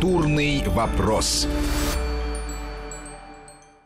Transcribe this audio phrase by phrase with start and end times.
[0.00, 1.46] Культурный вопрос.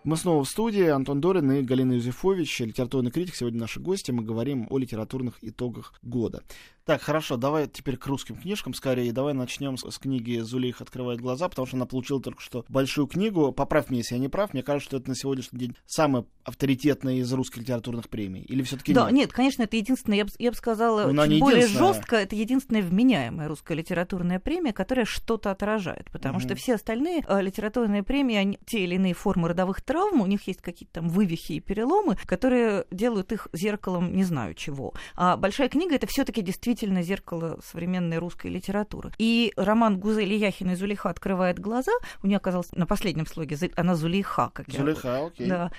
[0.05, 0.87] Мы снова в студии.
[0.87, 3.35] Антон Дорин и Галина Юзефович, литературный критик.
[3.35, 4.13] Сегодня наши гости.
[4.13, 6.45] Мы говорим о литературных итогах года.
[6.85, 9.11] Так, хорошо, давай теперь к русским книжкам скорее.
[9.11, 13.07] Давай начнем с, с книги «Зулейх открывает глаза», потому что она получила только что большую
[13.07, 13.53] книгу.
[13.53, 14.53] Поправь меня, если я не прав.
[14.53, 18.43] Мне кажется, что это на сегодняшний день самая авторитетная из русских литературных премий.
[18.43, 19.13] Или все-таки да, нет?
[19.13, 22.17] нет, конечно, это единственная, я бы, я бы сказала, Ну, она не чуть более жестко,
[22.17, 26.11] это единственная вменяемая русская литературная премия, которая что-то отражает.
[26.13, 26.47] Потому Мгм.
[26.47, 30.47] что все остальные э, литературные премии, они, те или иные формы родовых травм, у них
[30.47, 34.93] есть какие-то там вывихи и переломы, которые делают их зеркалом не знаю чего.
[35.15, 39.13] А большая книга это все-таки действительно зеркало современной русской литературы.
[39.19, 41.93] И роман Гузели Яхиной «Зулейха открывает глаза»,
[42.23, 44.81] у нее оказалось на последнем слоге, она Зулейха, как я...
[44.81, 45.49] Зулейха, окей.
[45.49, 45.71] Да,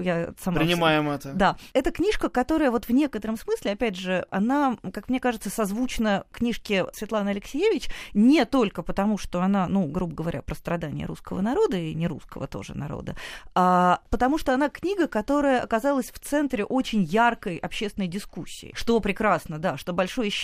[0.00, 1.32] я сама Принимаем это.
[1.32, 6.24] да, это книжка, которая вот в некотором смысле, опять же, она, как мне кажется, созвучна
[6.32, 11.76] книжке Светланы Алексеевич не только потому, что она, ну, грубо говоря, про страдания русского народа
[11.76, 13.16] и не русского тоже народа,
[13.54, 19.58] а потому что она книга, которая оказалась в центре очень яркой общественной дискуссии, что прекрасно,
[19.58, 20.43] да, что большое счастье.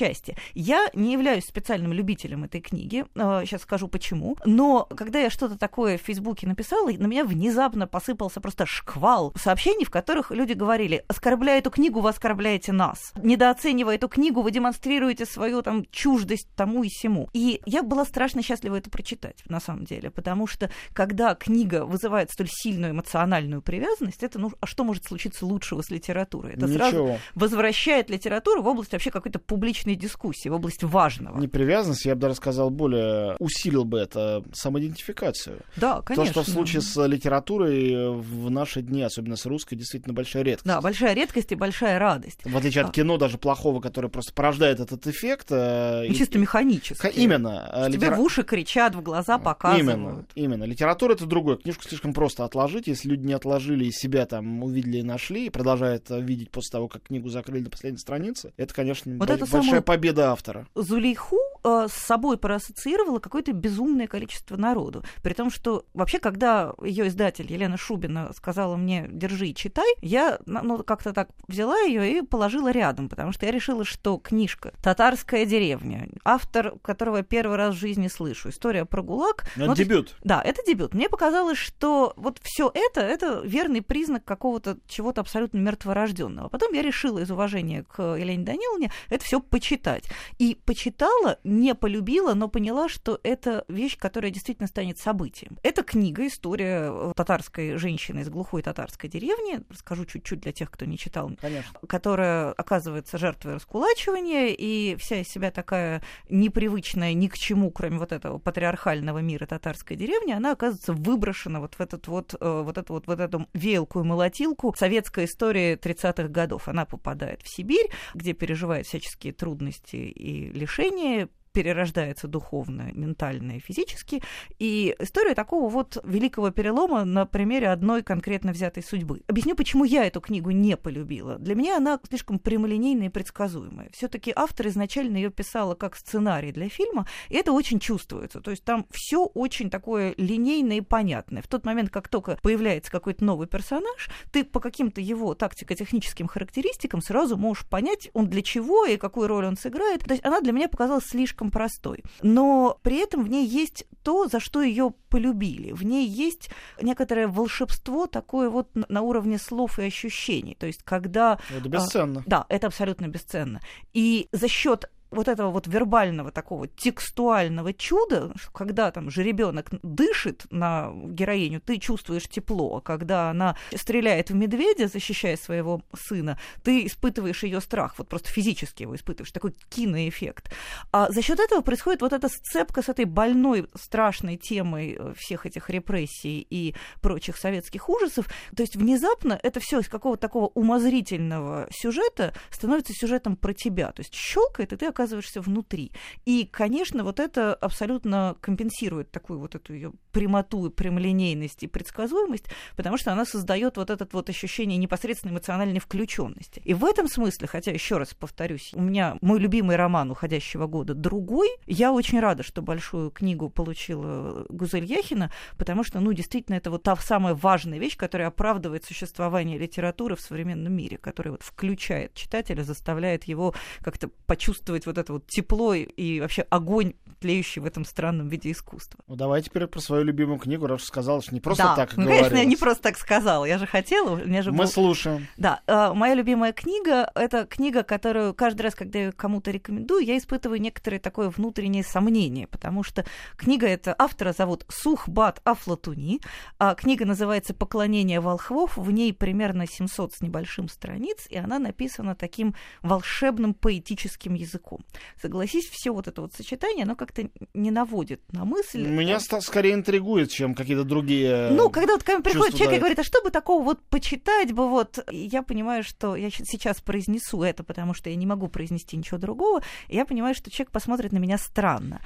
[0.55, 5.99] Я не являюсь специальным любителем этой книги, сейчас скажу почему, но когда я что-то такое
[5.99, 11.59] в Фейсбуке написала, на меня внезапно посыпался просто шквал сообщений, в которых люди говорили, оскорбляя
[11.59, 13.13] эту книгу, вы оскорбляете нас.
[13.23, 17.29] Недооценивая эту книгу, вы демонстрируете свою там чуждость тому и сему.
[17.33, 22.31] И я была страшно счастлива это прочитать, на самом деле, потому что когда книга вызывает
[22.31, 26.55] столь сильную эмоциональную привязанность, это, ну, а что может случиться лучшего с литературой?
[26.55, 27.19] Это сразу Ничего.
[27.35, 31.39] возвращает литературу в область вообще какой-то публичной дискуссии, в область важного.
[31.39, 35.59] Не привязанность, я бы даже сказал, более усилил бы это самоидентификацию.
[35.77, 36.25] Да, конечно.
[36.25, 40.67] То, что в случае с литературой в наши дни, особенно с русской, действительно большая редкость.
[40.67, 42.41] Да, большая редкость и большая радость.
[42.45, 42.89] В отличие А.
[42.89, 45.47] от кино, даже плохого, которое просто порождает этот эффект.
[45.51, 47.01] э, Ну, и- чисто механически.
[47.01, 47.69] Ха- Именно.
[47.73, 49.81] э, Тебе литера- в уши кричат, в глаза показывают.
[49.81, 50.65] Именно, именно.
[50.65, 51.57] Литература это другое.
[51.57, 52.87] Книжку слишком просто отложить.
[52.87, 56.73] Если люди не отложили и себя там увидели и нашли, и продолжают э, видеть после
[56.73, 60.67] того, как книгу закрыли до последней страницы, это, конечно, Вот бо- это большая победа автора.
[60.75, 65.05] Зулейху э, с собой проассоциировала какое-то безумное количество народу.
[65.23, 70.39] При том, что вообще, когда ее издатель Елена Шубина сказала мне «держи и читай», я
[70.47, 75.45] ну, как-то так взяла ее и положила рядом, потому что я решила, что книжка «Татарская
[75.47, 79.45] деревня», автор которого я первый раз в жизни слышу, история про ГУЛАГ.
[79.57, 80.17] Ну, ну, это дебют.
[80.25, 80.95] Да, это дебют.
[80.95, 86.49] Мне показалось, что вот все это это верный признак какого-то чего-то абсолютно мертворожденного.
[86.49, 90.05] Потом я решила из уважения к Елене Даниловне это все почитать.
[90.39, 95.59] И почитала, не полюбила, но поняла, что это вещь, которая действительно станет событием.
[95.63, 99.61] Это книга, история э, татарской женщины из глухой татарской деревни.
[99.69, 101.79] Расскажу чуть-чуть для тех, кто не читал Конечно.
[101.87, 108.13] которая оказывается жертвой раскулачивания, и вся из себя такая непривычная ни к чему, кроме вот
[108.13, 112.93] этого патриархального мира татарской деревни, она оказывается выброшена вот в этот вот, э, вот эту
[112.93, 116.69] вот, вот эту веялку и молотилку советской истории 30-х годов.
[116.69, 124.23] Она попадает в Сибирь, где переживает всяческие трудности и лишения, перерождается духовно, ментально и физически.
[124.59, 129.23] И история такого вот великого перелома на примере одной конкретно взятой судьбы.
[129.27, 131.39] Объясню, почему я эту книгу не полюбила.
[131.39, 133.91] Для меня она слишком прямолинейная и предсказуемая.
[133.93, 138.41] Все-таки автор изначально ее писала как сценарий для фильма, и это очень чувствуется.
[138.41, 141.43] То есть там все очень такое линейное и понятное.
[141.43, 147.03] В тот момент, как только появляется какой-то новый персонаж, ты по каким-то его тактико-техническим характеристикам
[147.03, 150.05] сразу можешь понять, он для чего и какую роль он сыграет.
[150.05, 152.05] То есть она для меня показалась слишком простой.
[152.23, 155.73] Но при этом в ней есть то, за что ее полюбили.
[155.73, 156.51] В ней есть
[156.83, 160.55] некоторое волшебство такое вот на- уровне слов и ощущений.
[160.55, 161.39] То есть когда...
[161.51, 162.23] Это бесценно.
[162.27, 163.61] Да, это абсолютно бесценно.
[163.93, 170.93] И за счет вот этого вот вербального такого текстуального чуда, когда там жеребенок дышит на
[170.93, 177.43] героиню, ты чувствуешь тепло, а когда она стреляет в медведя, защищая своего сына, ты испытываешь
[177.43, 180.53] ее страх, вот просто физически его испытываешь, такой киноэффект.
[180.93, 185.47] А за счет этого происходит вот эта сцепка с этой больной, страшной темой э, всех
[185.47, 188.27] этих репрессий и прочих советских ужасов.
[188.57, 193.93] То есть внезапно это все из какого-то такого умозрительного сюжета становится сюжетом про тебя.
[193.93, 195.93] То есть щелкает, и ты оказываешься внутри.
[196.27, 202.47] И, конечно, вот это абсолютно компенсирует такую вот эту ее прямоту и прямолинейность и предсказуемость,
[202.77, 206.61] потому что она создает вот это вот ощущение непосредственной эмоциональной включенности.
[206.65, 210.95] И в этом смысле, хотя еще раз повторюсь, у меня мой любимый роман уходящего года
[210.95, 216.71] другой, я очень рада, что большую книгу получила Гузель Яхина, потому что, ну, действительно, это
[216.71, 222.15] вот та самая важная вещь, которая оправдывает существование литературы в современном мире, которая вот включает
[222.15, 227.85] читателя, заставляет его как-то почувствовать вот это вот тепло и вообще огонь тлеющий в этом
[227.85, 228.99] странном виде искусства.
[229.07, 232.07] Ну, давай теперь про свою любимую книгу, раз сказала, что не просто да, так ну,
[232.07, 234.15] конечно, я не просто так сказала, я же хотела.
[234.15, 234.67] У меня же Мы был...
[234.67, 235.29] слушаем.
[235.37, 240.17] Да, э, моя любимая книга— это книга, которую каждый раз, когда я кому-то рекомендую, я
[240.17, 243.05] испытываю некоторое такое внутреннее сомнение, потому что
[243.37, 246.21] книга эта автора зовут Сухбат Афлатуни,
[246.59, 252.15] а книга называется «Поклонение волхвов», в ней примерно 700 с небольшим страниц, и она написана
[252.15, 254.80] таким волшебным поэтическим языком.
[255.21, 258.87] Согласись, все вот это вот сочетание, оно как-то не наводит на мысль.
[258.87, 261.51] Меня ста- скорее интригует, чем какие-то другие.
[261.51, 262.81] Ну, когда вот ко мне приходит человек и давит.
[262.81, 266.81] говорит, а что бы такого вот почитать бы вот, и я понимаю, что я сейчас
[266.81, 270.71] произнесу это, потому что я не могу произнести ничего другого, и я понимаю, что человек
[270.73, 272.01] посмотрит на меня странно.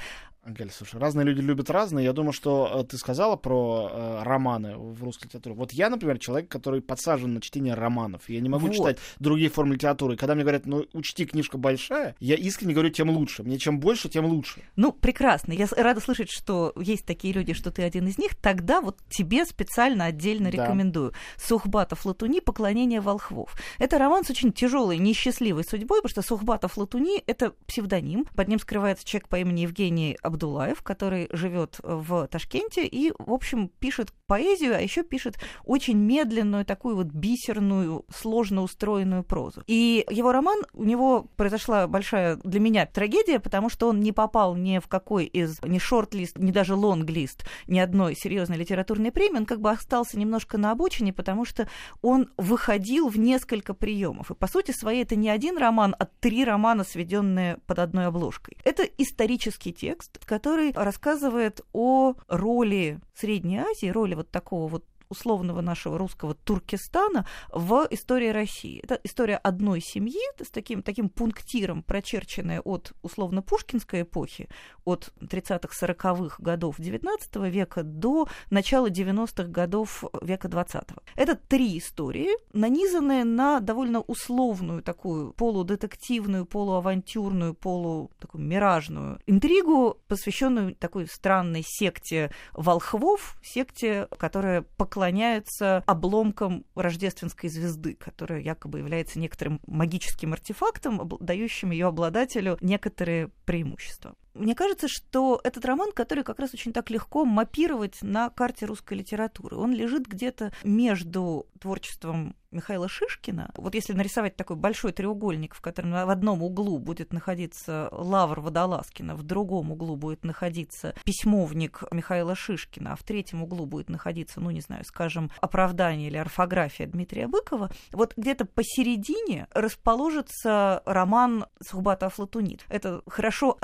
[0.46, 2.04] Галь, слушай, разные люди любят разные.
[2.04, 5.54] Я думаю, что э, ты сказала про э, романы в русской литературе.
[5.54, 8.28] Вот я, например, человек, который подсажен на чтение романов.
[8.28, 8.74] Я не могу Вот.
[8.76, 10.14] читать другие формы литературы.
[10.14, 13.42] И когда мне говорят, ну, учти, книжка большая, я искренне говорю, тем лучше.
[13.42, 14.60] Мне чем больше, тем лучше.
[14.76, 15.52] Ну, прекрасно.
[15.52, 18.34] Я рада слышать, что есть такие люди, что ты один из них.
[18.34, 20.62] Тогда вот тебе специально отдельно Да.
[20.64, 21.12] рекомендую.
[21.38, 23.56] Сухбатов Латуни «Поклонение волхвов».
[23.78, 28.26] Это роман с очень тяжелой, несчастливой судьбой, потому что Сухбатов Латуни— это псевдоним.
[28.36, 33.68] Под ним скрывается человек по имени Евгений Абдулаев, который живет в Ташкенте и, в общем,
[33.68, 39.62] пишет поэзию, а еще пишет очень медленную, такую вот бисерную, сложно устроенную прозу.
[39.66, 44.56] И его роман, у него произошла большая для меня трагедия, потому что он не попал
[44.56, 49.46] ни в какой из, ни шорт-лист, ни даже лонг-лист, ни одной серьезной литературной премии, он
[49.46, 51.68] как бы остался немножко на обочине, потому что
[52.02, 54.30] он выходил в несколько приемов.
[54.30, 58.56] И, по сути своей, это не один роман, а три романа, сведенные под одной обложкой.
[58.64, 65.98] Это исторический текст, который рассказывает о роли Средней Азии, роли вот такого вот условного нашего
[65.98, 68.80] русского Туркестана в истории России.
[68.82, 74.48] Это история одной семьи с таким, таким пунктиром, прочерченная от условно-пушкинской эпохи,
[74.84, 80.98] от 30-х, 40-х годов XIX века до начала 90-х годов века XX.
[81.16, 90.74] Это три истории, нанизанные на довольно условную такую полудетективную, полуавантюрную, полу такую миражную интригу, посвященную
[90.74, 94.62] такой странной секте волхвов, секте, которая
[94.94, 104.14] поклоняется обломкам рождественской звезды, которая якобы является некоторым магическим артефактом, дающим ее обладателю некоторые преимущества.
[104.34, 108.94] Мне кажется, что этот роман, который как раз очень так легко мапировать на карте русской
[108.94, 113.50] литературы, он лежит где-то между творчеством Михаила Шишкина.
[113.56, 119.16] Вот если нарисовать такой большой треугольник, в котором в одном углу будет находиться Лавр Водолазкина,
[119.16, 124.50] в другом углу будет находиться письмовник Михаила Шишкина, а в третьем углу будет находиться, ну,
[124.50, 132.64] не знаю, скажем, оправдание или орфография Дмитрия Быкова, вот где-то посередине расположится роман Сухбата Афлатунит.
[132.68, 133.56] Это хорошо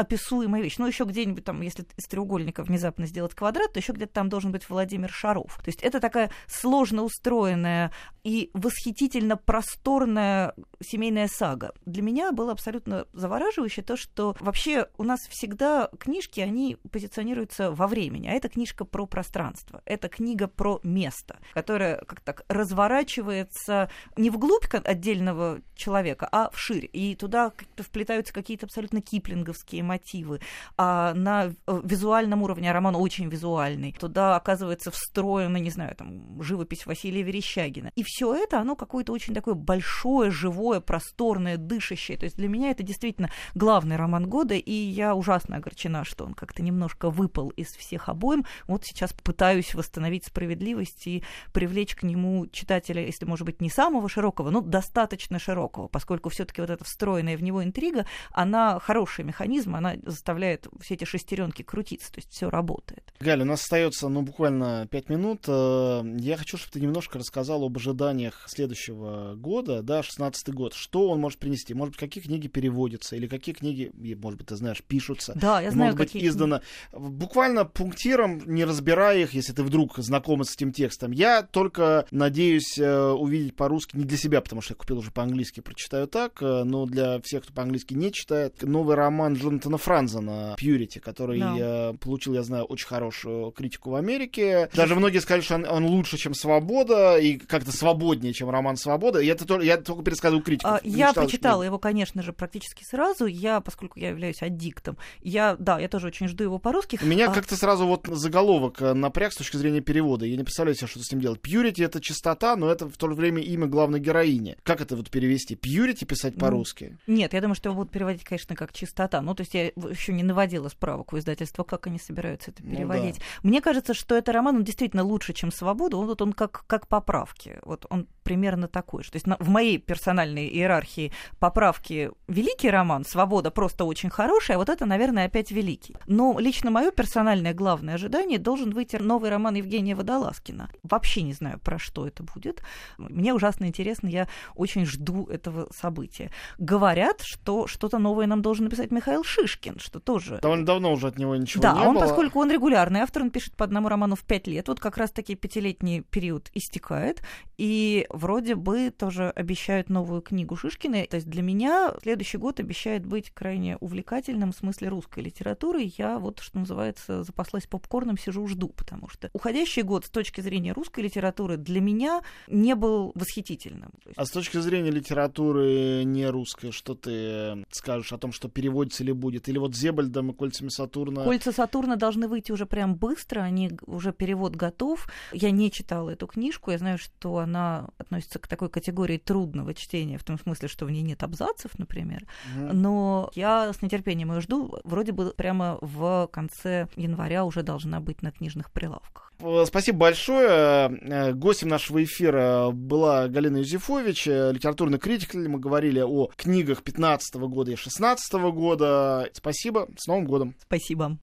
[0.61, 0.79] описуемая вещь.
[0.79, 4.53] Ну, еще где-нибудь там, если из треугольника внезапно сделать квадрат, то еще где-то там должен
[4.53, 5.57] быть Владимир Шаров.
[5.57, 7.93] То есть это такая сложно устроенная
[8.25, 11.72] и восхитительно просторная семейная сага.
[11.87, 17.87] Для меня было абсолютно завораживающе то, что вообще у нас всегда книжки, они позиционируются во
[17.87, 24.31] времени, а это книжка про пространство, это книга про место, которое как так разворачивается не
[24.31, 30.40] вглубь отдельного человека, а вширь, и туда вплетаются какие-то абсолютно киплинговские мотивы,
[30.76, 36.43] а на э, визуальном уровне, а роман очень визуальный, туда оказывается встроена, не знаю, там,
[36.43, 37.91] живопись Василия Верещагина.
[37.96, 42.19] И все это, оно какое-то очень такое большое, живое, просторное, дышащее.
[42.19, 46.34] То есть для меня это действительно главный роман года, и я ужасно огорчена, что он
[46.34, 48.44] как-то немножко выпал из всех обоим.
[48.67, 54.08] Вот сейчас пытаюсь восстановить справедливость и привлечь к нему читателя, если, может быть, не самого
[54.08, 59.76] широкого, но достаточно широкого, поскольку все-таки вот эта встроенная в него интрига, она хороший механизм,
[59.76, 63.14] она заставляет все эти шестеренки крутиться, то есть все работает.
[63.20, 65.44] Галя, у нас остается, ну, буквально пять минут.
[65.46, 70.75] Э, Я хочу, чтобы ты немножко рассказал об ожиданиях следующего года, да, 16 год.
[70.75, 71.75] Что он может принести?
[71.75, 73.17] Может быть, какие книги переводятся?
[73.17, 75.35] Или какие книги, может быть, ты знаешь, пишутся?
[75.35, 76.61] Да, я знаю, может быть, какие издано
[76.93, 81.13] буквально пунктиром, не разбирая их, если ты вдруг знаком с этим текстом.
[81.13, 85.61] Я только надеюсь э, увидеть по-русски, не для себя, потому что я купил уже по-английски,
[85.61, 90.99] прочитаю так, э, но для всех, кто по-английски не читает, новый роман Джонатана Франзена «Пьюрити»,
[90.99, 91.95] который Да.
[92.01, 94.71] получил, я знаю, очень хорошую критику в Америке.
[94.75, 99.19] Даже многие сказали, что он, он лучше, чем «Свобода», и как-то свободнее, чем роман «Свобода».
[99.19, 100.69] Я, это, я только пересказываю критику.
[100.69, 103.27] А, я читала, прочитала его, конечно же, практически сразу.
[103.27, 106.99] Я, поскольку я являюсь аддиктом, я, да, я тоже очень жду его по-русски.
[107.03, 107.35] Меня а...
[107.35, 110.25] как-то сразу вот заголовок э, напряг с точки зрения перевода.
[110.25, 111.41] Я не представляю себе, что с ним делать.
[111.41, 114.56] Пьюрити— это чистота, но это в то же время имя главной героини.
[114.63, 115.56] Как это вот перевести?
[115.56, 116.99] Пьюрити писать по-русски?
[117.06, 119.20] Нет, я думаю, что его будут переводить, конечно, как чистота.
[119.20, 123.17] Ну, то есть я еще не наводила справок у издательства, как они собираются это переводить.
[123.17, 123.49] Ну, да.
[123.49, 125.97] Мне кажется, что это роман он действительно лучше, чем «Свобода».
[125.97, 127.59] Он, вот он как, как поправки.
[127.63, 129.10] Вот он примерно такой же.
[129.10, 134.69] То есть в моей персональной иерархии поправки великий роман, «Свобода» просто очень хороший, а вот
[134.69, 135.96] это, наверное, опять великий.
[136.06, 140.70] Но лично мое персональное главное ожидание должен выйти новый роман Евгения Водолазкина.
[140.82, 142.63] Вообще не знаю, про что это будет.
[142.99, 146.31] Мне ужасно интересно, я очень жду этого события.
[146.58, 150.39] Говорят, что что-то новое нам должен написать Михаил Шишкин, что тоже...
[150.41, 151.84] Довольно давно уже от него ничего да, не было.
[151.84, 152.05] Да, он, было.
[152.05, 155.34] поскольку он регулярный автор, он пишет по одному роману в пять лет, вот как раз-таки
[155.34, 157.22] пятилетний период истекает,
[157.56, 157.65] и
[158.08, 161.06] вроде бы тоже обещают новую книгу Шишкина.
[161.06, 165.93] То есть для меня следующий год обещает быть крайне увлекательным в смысле русской литературы.
[165.96, 170.72] Я вот, что называется, запаслась попкорном, сижу, жду, потому что уходящий год с точки зрения
[170.72, 173.91] русской литературы для меня не был восхитительным.
[174.17, 179.12] А с точки зрения литературы не русской, что ты скажешь о том, что переводится или
[179.12, 179.48] будет?
[179.48, 181.24] Или вот Зебальдом и кольцами Сатурна?
[181.24, 185.08] Кольца Сатурна должны выйти уже прям быстро, они уже перевод готов.
[185.32, 187.59] Я не читала эту книжку, я знаю, что она
[187.98, 192.22] относится к такой категории трудного чтения, в том смысле, что в ней нет абзацев, например.
[192.22, 192.72] Mm-hmm.
[192.72, 194.79] Но я с нетерпением ее жду.
[194.84, 199.31] Вроде бы прямо в конце января уже должна быть на книжных прилавках.
[199.40, 200.48] Э, спасибо большое.
[200.48, 205.34] Э, гостем нашего эфира была Галина Юзефович, э, литературный критик.
[205.34, 209.29] Мы говорили о книгах 15 года и 16 года.
[209.32, 209.88] Спасибо.
[209.96, 210.55] С Новым годом.
[210.62, 211.19] Спасибо.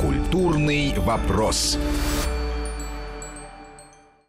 [0.00, 1.78] Культурный вопрос.